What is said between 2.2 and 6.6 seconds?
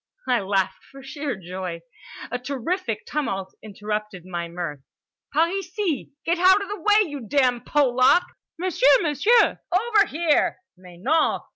A terrific tumult interrupted my mirth. "Par ici!"—"Get out